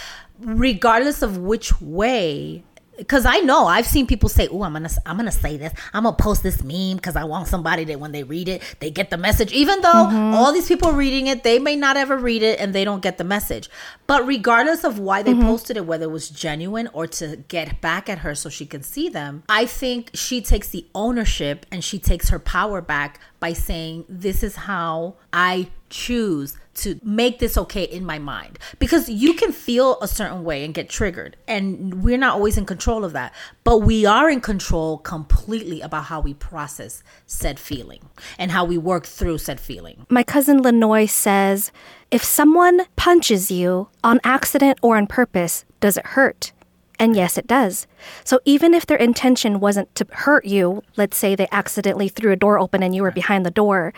Regardless 0.40 1.20
of 1.20 1.36
which 1.36 1.78
way, 1.82 2.64
because 2.96 3.26
I 3.26 3.38
know 3.38 3.66
I've 3.66 3.86
seen 3.86 4.06
people 4.06 4.28
say, 4.28 4.48
"Oh, 4.48 4.62
I'm 4.62 4.72
gonna, 4.72 4.90
I'm 5.04 5.16
gonna 5.16 5.32
say 5.32 5.56
this. 5.56 5.72
I'm 5.92 6.04
gonna 6.04 6.16
post 6.16 6.42
this 6.42 6.62
meme 6.62 6.96
because 6.96 7.16
I 7.16 7.24
want 7.24 7.48
somebody 7.48 7.84
that 7.84 8.00
when 8.00 8.12
they 8.12 8.22
read 8.22 8.48
it, 8.48 8.62
they 8.80 8.90
get 8.90 9.10
the 9.10 9.16
message." 9.16 9.52
Even 9.52 9.80
though 9.82 9.88
mm-hmm. 9.88 10.34
all 10.34 10.52
these 10.52 10.68
people 10.68 10.92
reading 10.92 11.26
it, 11.26 11.42
they 11.42 11.58
may 11.58 11.76
not 11.76 11.96
ever 11.96 12.16
read 12.16 12.42
it 12.42 12.58
and 12.60 12.74
they 12.74 12.84
don't 12.84 13.02
get 13.02 13.18
the 13.18 13.24
message. 13.24 13.68
But 14.06 14.26
regardless 14.26 14.84
of 14.84 14.98
why 14.98 15.22
they 15.22 15.32
mm-hmm. 15.32 15.46
posted 15.46 15.76
it, 15.76 15.86
whether 15.86 16.04
it 16.04 16.12
was 16.12 16.28
genuine 16.28 16.88
or 16.92 17.06
to 17.08 17.36
get 17.48 17.80
back 17.80 18.08
at 18.08 18.18
her 18.18 18.34
so 18.34 18.48
she 18.48 18.66
can 18.66 18.82
see 18.82 19.08
them, 19.08 19.42
I 19.48 19.66
think 19.66 20.10
she 20.14 20.40
takes 20.40 20.68
the 20.68 20.86
ownership 20.94 21.66
and 21.70 21.84
she 21.84 21.98
takes 21.98 22.28
her 22.30 22.38
power 22.38 22.80
back 22.80 23.20
by 23.40 23.52
saying, 23.52 24.04
"This 24.08 24.42
is 24.42 24.56
how 24.56 25.16
I 25.32 25.68
choose." 25.90 26.56
To 26.76 27.00
make 27.02 27.38
this 27.38 27.56
okay 27.56 27.84
in 27.84 28.04
my 28.04 28.18
mind. 28.18 28.58
Because 28.78 29.08
you 29.08 29.34
can 29.34 29.52
feel 29.52 29.98
a 30.00 30.08
certain 30.08 30.44
way 30.44 30.64
and 30.64 30.74
get 30.74 30.88
triggered. 30.88 31.36
And 31.48 32.02
we're 32.02 32.18
not 32.18 32.34
always 32.34 32.56
in 32.56 32.66
control 32.66 33.04
of 33.04 33.12
that. 33.12 33.34
But 33.64 33.78
we 33.78 34.06
are 34.06 34.30
in 34.30 34.40
control 34.40 34.98
completely 34.98 35.80
about 35.80 36.04
how 36.04 36.20
we 36.20 36.34
process 36.34 37.02
said 37.26 37.58
feeling 37.58 38.08
and 38.38 38.50
how 38.50 38.64
we 38.64 38.78
work 38.78 39.06
through 39.06 39.38
said 39.38 39.60
feeling. 39.60 40.06
My 40.08 40.22
cousin 40.22 40.62
Lenoy 40.62 41.06
says 41.06 41.72
if 42.10 42.22
someone 42.22 42.82
punches 42.96 43.50
you 43.50 43.88
on 44.04 44.20
accident 44.22 44.78
or 44.82 44.96
on 44.96 45.06
purpose, 45.06 45.64
does 45.80 45.96
it 45.96 46.06
hurt? 46.06 46.52
And 46.98 47.14
yes, 47.14 47.36
it 47.36 47.46
does. 47.46 47.86
So 48.24 48.40
even 48.44 48.74
if 48.74 48.86
their 48.86 48.96
intention 48.96 49.60
wasn't 49.60 49.94
to 49.96 50.06
hurt 50.12 50.44
you, 50.44 50.82
let's 50.96 51.16
say 51.16 51.34
they 51.34 51.48
accidentally 51.52 52.08
threw 52.08 52.32
a 52.32 52.36
door 52.36 52.58
open 52.58 52.82
and 52.82 52.94
you 52.94 53.02
were 53.02 53.10
behind 53.10 53.44
the 53.44 53.50
door, 53.50 53.92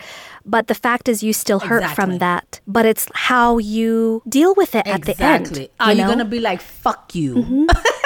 but 0.45 0.67
the 0.67 0.75
fact 0.75 1.07
is 1.07 1.23
you 1.23 1.33
still 1.33 1.59
hurt 1.59 1.83
Exactly. 1.83 1.95
from 1.95 2.17
that. 2.19 2.59
But 2.67 2.85
it's 2.85 3.07
how 3.13 3.57
you 3.57 4.21
deal 4.27 4.53
with 4.55 4.75
it 4.75 4.85
at 4.87 5.03
the 5.03 5.11
end. 5.21 5.47
exactly 5.47 5.71
are 5.79 5.93
you 5.93 6.03
gonna 6.03 6.25
be 6.25 6.39
like 6.39 6.61
fuck 6.61 7.15
you 7.15 7.35
mm-hmm. 7.35 7.65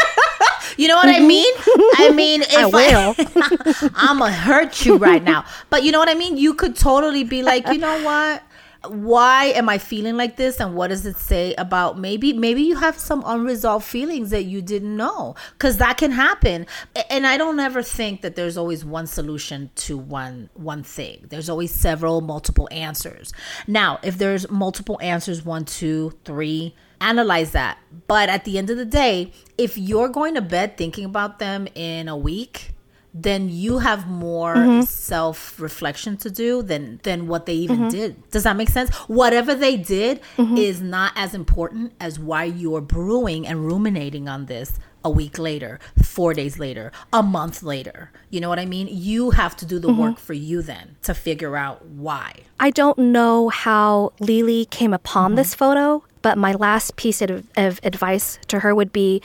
You 0.78 0.88
know 0.88 0.96
what 0.96 1.08
I 1.08 1.20
mm-hmm. 1.20 1.28
mean? 1.28 1.54
I 1.98 2.12
mean, 2.16 2.42
if 2.48 2.56
I 2.56 2.66
will. 2.66 3.92
I'm 3.96 4.20
gonna 4.20 4.32
hurt 4.32 4.86
you 4.86 4.98
right 4.98 5.24
now. 5.24 5.46
But 5.70 5.84
you 5.84 5.92
know 5.92 6.00
what 6.00 6.10
I 6.10 6.16
mean? 6.16 6.38
You 6.38 6.54
could 6.54 6.76
totally 6.76 7.24
be 7.24 7.44
like, 7.44 7.68
you 7.68 7.78
know 7.78 8.04
what? 8.04 8.44
Why 8.88 9.46
am 9.46 9.70
I 9.70 9.78
feeling 9.78 10.18
like 10.18 10.36
this? 10.36 10.60
And 10.60 10.76
what 10.76 10.88
does 10.90 11.06
it 11.06 11.18
say 11.18 11.54
about 11.56 11.98
maybe 11.98 12.34
maybe 12.34 12.64
you 12.64 12.76
have 12.76 13.00
some 13.00 13.24
unresolved 13.26 13.86
feelings 13.86 14.30
that 14.32 14.44
you 14.44 14.62
didn't 14.62 14.96
know? 14.96 15.36
Because 15.54 15.78
that 15.78 15.98
can 15.98 16.12
happen. 16.12 16.66
And 17.10 17.26
I 17.26 17.38
don't 17.38 17.60
ever 17.60 17.82
think 17.82 18.22
that 18.22 18.36
there's 18.36 18.58
always 18.58 18.84
one 18.84 19.08
solution 19.08 19.72
to 19.76 19.98
one 19.98 20.50
one 20.54 20.84
thing. 20.84 21.26
There's 21.30 21.50
always 21.50 21.74
several 21.74 22.22
multiple 22.22 22.68
answers. 22.72 23.32
Now, 23.68 24.00
if 24.04 24.18
there's 24.18 24.50
multiple 24.50 25.00
answers, 25.02 25.46
one, 25.46 25.66
two, 25.66 26.14
three, 26.26 26.76
analyze 27.00 27.52
that. 27.52 27.78
But 28.08 28.30
at 28.30 28.46
the 28.46 28.58
end 28.58 28.70
of 28.70 28.78
the 28.78 28.86
day, 28.86 29.32
if 29.58 29.78
you're 29.78 30.10
going 30.10 30.36
to 30.36 30.42
bed 30.42 30.78
thinking 30.78 31.06
about 31.06 31.40
them 31.40 31.68
in 31.76 32.08
a 32.08 32.18
week, 32.18 32.72
then 33.14 33.50
you 33.50 33.80
have 33.80 34.08
more 34.08 34.56
mm-hmm. 34.56 34.82
self 34.82 35.60
reflection 35.60 36.18
to 36.18 36.30
do 36.32 36.64
than 36.64 37.00
than 37.04 37.28
what 37.28 37.46
they 37.46 37.54
even 37.54 37.80
mm-hmm. 37.80 37.90
did. 37.90 38.32
Does 38.32 38.44
that 38.44 38.56
make 38.56 38.70
sense? 38.70 38.94
Whatever 39.08 39.54
they 39.54 39.78
did 39.78 40.22
mm-hmm. 40.38 40.58
is 40.58 40.82
not 40.82 41.14
as 41.16 41.34
important 41.34 41.94
as 42.00 42.20
why 42.20 42.46
you're 42.46 42.82
brewing 42.82 43.48
and 43.48 43.66
ruminating 43.66 44.28
on 44.28 44.48
this 44.48 44.80
a 45.04 45.10
week 45.10 45.38
later, 45.38 45.80
four 46.02 46.34
days 46.34 46.58
later, 46.58 46.92
a 47.12 47.22
month 47.22 47.62
later. 47.62 48.12
You 48.30 48.40
know 48.40 48.50
what 48.50 48.60
I 48.60 48.66
mean? 48.66 48.88
You 48.90 49.32
have 49.32 49.56
to 49.58 49.66
do 49.66 49.78
the 49.78 49.92
work 49.92 50.18
for 50.18 50.34
you 50.34 50.62
then 50.62 50.96
to 51.04 51.14
figure 51.14 51.58
out 51.58 51.86
why. 51.86 52.44
I 52.60 52.70
don't 52.70 52.98
know 52.98 53.50
how 53.50 54.14
Lily 54.20 54.66
came 54.66 54.94
upon 54.94 55.36
this 55.36 55.54
photo, 55.54 56.04
but 56.22 56.38
my 56.38 56.54
last 56.54 56.96
piece 56.96 57.22
of, 57.22 57.46
of 57.58 57.82
advice 57.84 58.40
to 58.48 58.60
her 58.60 58.74
would 58.74 58.94
be 58.94 59.22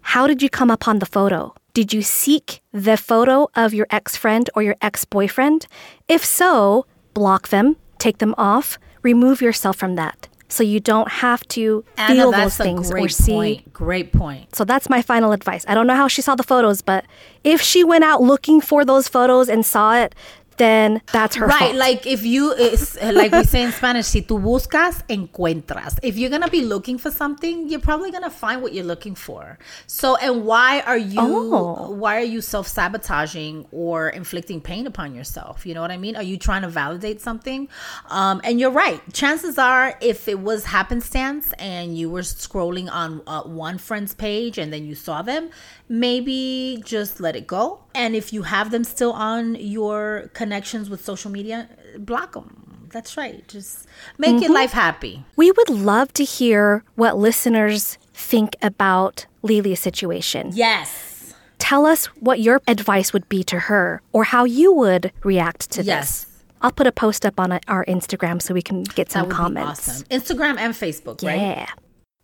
how 0.00 0.26
did 0.26 0.42
you 0.42 0.50
come 0.50 0.70
upon 0.70 0.98
the 0.98 1.06
photo? 1.06 1.54
Did 1.74 1.92
you 1.92 2.02
seek 2.02 2.62
the 2.70 2.96
photo 2.96 3.48
of 3.56 3.74
your 3.74 3.88
ex 3.90 4.16
friend 4.16 4.48
or 4.54 4.62
your 4.62 4.76
ex 4.80 5.04
boyfriend? 5.04 5.66
If 6.06 6.24
so, 6.24 6.86
block 7.14 7.48
them, 7.48 7.74
take 7.98 8.18
them 8.18 8.32
off, 8.38 8.78
remove 9.02 9.42
yourself 9.42 9.76
from 9.76 9.96
that. 9.96 10.28
So 10.46 10.62
you 10.62 10.78
don't 10.78 11.10
have 11.10 11.42
to 11.48 11.84
Anna, 11.96 12.14
feel 12.14 12.30
those 12.30 12.56
things 12.56 12.92
or 12.92 13.08
see. 13.08 13.32
point. 13.32 13.72
Great 13.72 14.12
point. 14.12 14.54
So 14.54 14.64
that's 14.64 14.88
my 14.88 15.02
final 15.02 15.32
advice. 15.32 15.64
I 15.66 15.74
don't 15.74 15.88
know 15.88 15.96
how 15.96 16.06
she 16.06 16.22
saw 16.22 16.36
the 16.36 16.44
photos, 16.44 16.80
but 16.80 17.06
if 17.42 17.60
she 17.60 17.82
went 17.82 18.04
out 18.04 18.22
looking 18.22 18.60
for 18.60 18.84
those 18.84 19.08
photos 19.08 19.48
and 19.48 19.66
saw 19.66 19.96
it, 19.96 20.14
then 20.56 21.00
that's 21.12 21.36
her 21.36 21.46
right 21.46 21.58
fault. 21.58 21.74
like 21.76 22.06
if 22.06 22.24
you 22.24 22.52
it's, 22.56 23.00
like 23.02 23.32
we 23.32 23.44
say 23.44 23.62
in 23.62 23.72
spanish 23.72 24.06
si 24.06 24.22
tú 24.22 24.40
buscas 24.40 25.02
encuentras. 25.08 25.98
If 26.02 26.16
you're 26.18 26.30
gonna 26.30 26.50
be 26.50 26.62
looking 26.64 26.98
for 26.98 27.10
something 27.10 27.68
you're 27.68 27.80
probably 27.80 28.10
gonna 28.10 28.30
find 28.30 28.62
what 28.62 28.72
you're 28.72 28.84
looking 28.84 29.14
for. 29.14 29.58
So 29.86 30.16
and 30.16 30.44
why 30.44 30.80
are 30.80 30.98
you 30.98 31.20
Oh. 31.20 31.90
why 31.90 32.16
are 32.16 32.24
you 32.34 32.40
self-sabotaging 32.40 33.66
or 33.72 34.08
inflicting 34.10 34.60
pain 34.60 34.86
upon 34.86 35.14
yourself? 35.14 35.66
You 35.66 35.74
know 35.74 35.80
what 35.80 35.90
i 35.90 35.96
mean? 35.96 36.16
Are 36.16 36.22
you 36.22 36.36
trying 36.36 36.62
to 36.62 36.68
validate 36.68 37.20
something? 37.20 37.68
Um 38.08 38.40
and 38.44 38.60
you're 38.60 38.70
right. 38.70 39.00
Chances 39.12 39.58
are 39.58 39.96
if 40.00 40.28
it 40.28 40.40
was 40.40 40.64
happenstance 40.64 41.52
and 41.58 41.96
you 41.96 42.10
were 42.10 42.20
scrolling 42.22 42.90
on 42.90 43.22
uh, 43.26 43.42
one 43.42 43.78
friend's 43.78 44.14
page 44.14 44.58
and 44.58 44.72
then 44.72 44.84
you 44.84 44.94
saw 44.94 45.22
them 45.22 45.50
maybe 45.88 46.82
just 46.84 47.20
let 47.20 47.36
it 47.36 47.46
go 47.46 47.83
and 47.94 48.16
if 48.16 48.32
you 48.32 48.42
have 48.42 48.70
them 48.70 48.84
still 48.84 49.12
on 49.12 49.54
your 49.54 50.30
connections 50.34 50.90
with 50.90 51.04
social 51.04 51.30
media 51.30 51.68
block 51.98 52.32
them 52.32 52.88
that's 52.90 53.16
right 53.16 53.46
just 53.48 53.86
make 54.18 54.32
your 54.32 54.42
mm-hmm. 54.42 54.52
life 54.52 54.72
happy 54.72 55.24
We 55.36 55.50
would 55.50 55.70
love 55.70 56.12
to 56.14 56.24
hear 56.24 56.84
what 56.94 57.18
listeners 57.18 57.98
think 58.12 58.56
about 58.62 59.26
Lily's 59.42 59.80
situation. 59.80 60.50
yes 60.54 61.34
Tell 61.58 61.86
us 61.86 62.06
what 62.20 62.40
your 62.40 62.60
advice 62.68 63.12
would 63.12 63.28
be 63.28 63.42
to 63.44 63.58
her 63.58 64.02
or 64.12 64.24
how 64.24 64.44
you 64.44 64.72
would 64.72 65.12
react 65.22 65.70
to 65.70 65.78
this. 65.78 65.86
Yes. 65.86 66.24
this. 66.24 66.42
I'll 66.60 66.72
put 66.72 66.86
a 66.86 66.92
post 66.92 67.24
up 67.24 67.40
on 67.40 67.52
our 67.68 67.84
Instagram 67.86 68.42
so 68.42 68.52
we 68.52 68.62
can 68.62 68.82
get 68.82 69.10
some 69.10 69.28
comments. 69.28 69.88
awesome 69.88 70.06
instagram 70.08 70.56
and 70.58 70.74
facebook 70.74 71.22
right 71.22 71.40
Yeah. 71.40 71.66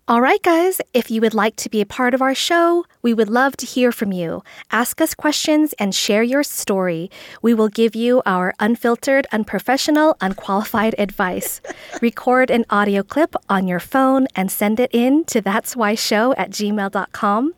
All 0.08 0.20
right, 0.20 0.42
guys, 0.42 0.80
if 0.92 1.08
you 1.08 1.20
would 1.20 1.34
like 1.34 1.54
to 1.56 1.70
be 1.70 1.80
a 1.80 1.86
part 1.86 2.14
of 2.14 2.22
our 2.22 2.34
show, 2.34 2.84
we 3.00 3.14
would 3.14 3.30
love 3.30 3.56
to 3.58 3.66
hear 3.66 3.92
from 3.92 4.10
you. 4.12 4.42
Ask 4.72 5.00
us 5.00 5.14
questions 5.14 5.72
and 5.78 5.94
share 5.94 6.24
your 6.24 6.42
story. 6.42 7.10
We 7.42 7.54
will 7.54 7.68
give 7.68 7.94
you 7.94 8.20
our 8.26 8.52
unfiltered, 8.58 9.28
unprofessional, 9.30 10.16
unqualified 10.20 10.96
advice. 10.98 11.60
Record 12.02 12.50
an 12.50 12.64
audio 12.70 13.04
clip 13.04 13.36
on 13.48 13.68
your 13.68 13.78
phone 13.78 14.26
and 14.34 14.50
send 14.50 14.80
it 14.80 14.90
in 14.92 15.24
to 15.26 15.40
that's 15.40 15.76
why 15.76 15.94
show 15.94 16.34
at 16.34 16.50
gmail.com. 16.50 17.54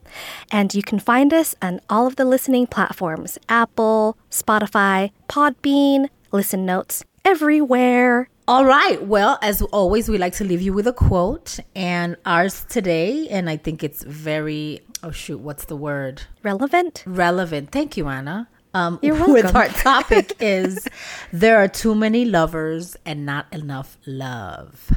And 0.50 0.74
you 0.74 0.82
can 0.82 0.98
find 0.98 1.32
us 1.32 1.54
on 1.62 1.80
all 1.88 2.06
of 2.06 2.16
the 2.16 2.26
listening 2.26 2.66
platforms 2.66 3.38
Apple, 3.48 4.18
Spotify, 4.30 5.10
Podbean, 5.26 6.08
Listen 6.32 6.66
Notes, 6.66 7.02
everywhere. 7.24 8.28
All 8.48 8.64
right. 8.64 9.02
Well, 9.06 9.38
as 9.40 9.62
always, 9.62 10.08
we 10.08 10.18
like 10.18 10.34
to 10.34 10.44
leave 10.44 10.60
you 10.60 10.72
with 10.72 10.86
a 10.86 10.92
quote, 10.92 11.60
and 11.74 12.16
ours 12.26 12.64
today, 12.68 13.28
and 13.28 13.48
I 13.48 13.56
think 13.56 13.84
it's 13.84 14.02
very 14.02 14.82
oh 15.02 15.10
shoot, 15.10 15.38
what's 15.40 15.66
the 15.66 15.76
word? 15.76 16.22
Relevant? 16.42 17.02
Relevant. 17.06 17.70
Thank 17.70 17.96
you, 17.96 18.08
Anna. 18.08 18.48
Um, 18.74 18.98
You're 19.02 19.14
welcome. 19.14 19.32
With 19.34 19.54
our 19.54 19.68
topic 19.68 20.36
is 20.40 20.88
there 21.32 21.58
are 21.58 21.68
too 21.68 21.94
many 21.94 22.24
lovers 22.24 22.96
and 23.04 23.26
not 23.26 23.46
enough 23.52 23.98
love. 24.06 24.92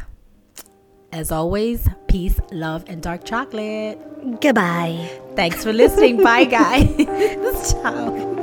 As 1.12 1.32
always, 1.32 1.88
peace, 2.08 2.40
love, 2.52 2.84
and 2.88 3.02
dark 3.02 3.24
chocolate. 3.24 3.98
Goodbye. 4.42 5.22
Thanks 5.36 5.64
for 5.64 5.72
listening. 5.72 6.22
Bye, 6.22 6.46
guys. 6.46 7.72
Ciao. 7.72 8.35